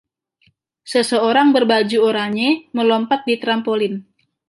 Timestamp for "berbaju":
1.55-1.97